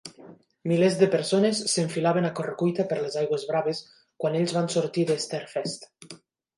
[0.69, 3.85] Milers de persones s'enfilaven a corre-cuita per les aigües braves
[4.25, 5.91] quan ells van sortir d'Easterfest.